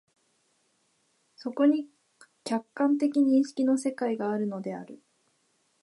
[1.35, 1.87] そこに
[2.43, 4.99] 客観的認識の世界があるのである。